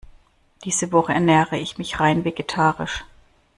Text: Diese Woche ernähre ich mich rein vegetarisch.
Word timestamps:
Diese 0.65 0.91
Woche 0.91 1.13
ernähre 1.13 1.59
ich 1.59 1.77
mich 1.77 1.99
rein 1.99 2.25
vegetarisch. 2.25 3.05